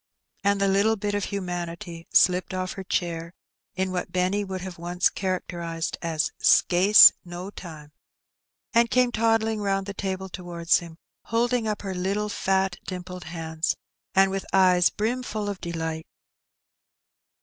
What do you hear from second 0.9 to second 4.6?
bit of humanity slipped off her chair in what Benny